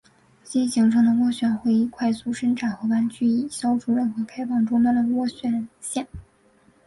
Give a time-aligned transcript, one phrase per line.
[0.43, 6.07] 新形成的涡旋会快速伸展和弯曲以消除任何开放终端的涡旋线。